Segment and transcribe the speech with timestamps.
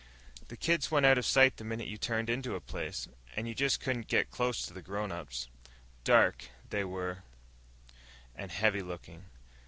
[0.47, 3.07] The kids went out of sight the minute you turned into a place.
[3.35, 5.47] And you just couldn't get close to the grown ups.
[6.03, 7.21] Dark, they were,
[8.35, 9.25] and heavy looking.